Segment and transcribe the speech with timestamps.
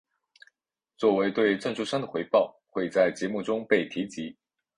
[0.97, 4.35] 作为对赞助商的回报会在节目中被提及。